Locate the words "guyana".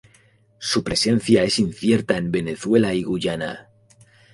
3.03-3.69